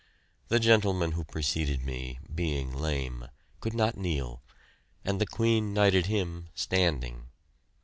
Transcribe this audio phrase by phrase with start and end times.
[0.47, 3.27] The gentleman who preceded me, being lame,
[3.59, 4.41] could not kneel,
[5.05, 7.27] and the Queen knighted him standing.